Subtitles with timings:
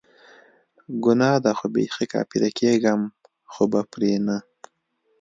[1.03, 3.01] ګناه ده خو بیخي کافره کیږم
[3.53, 4.37] خو به پری نه